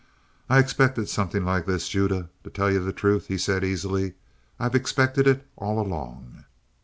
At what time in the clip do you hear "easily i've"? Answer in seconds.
3.63-4.73